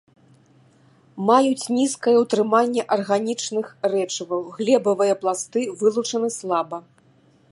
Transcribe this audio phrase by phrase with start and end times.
[1.29, 6.77] Маюць нізкае ўтрыманне арганічных рэчываў, глебавыя пласты вылучаны слаба.